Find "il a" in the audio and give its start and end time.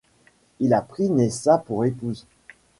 0.59-0.81